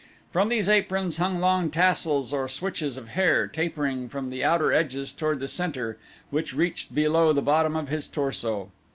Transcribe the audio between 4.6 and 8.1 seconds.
edges toward the center which reached below the bottom of his